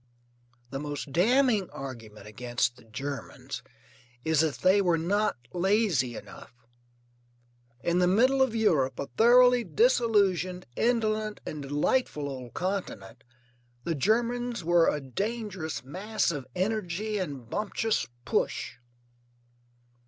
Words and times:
The 0.71 0.79
most 0.79 1.11
damning 1.11 1.69
argument 1.69 2.25
against 2.25 2.75
the 2.75 2.85
Germans 2.85 3.61
is 4.25 4.39
that 4.39 4.55
they 4.63 4.81
were 4.81 4.97
not 4.97 5.35
lazy 5.53 6.15
enough. 6.15 6.55
In 7.83 7.99
the 7.99 8.07
middle 8.07 8.41
of 8.41 8.55
Europe, 8.55 8.97
a 8.97 9.09
thoroughly 9.15 9.63
disillusioned, 9.63 10.65
indolent 10.75 11.39
and 11.45 11.61
delightful 11.61 12.27
old 12.27 12.55
continent, 12.55 13.23
the 13.83 13.93
Germans 13.93 14.63
were 14.63 14.89
a 14.89 14.99
dangerous 14.99 15.83
mass 15.83 16.31
of 16.31 16.47
energy 16.55 17.19
and 17.19 17.47
bumptious 17.47 18.07
push. 18.25 18.77